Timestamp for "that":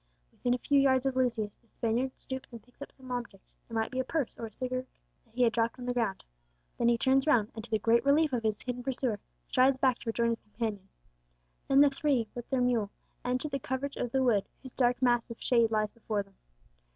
5.25-5.35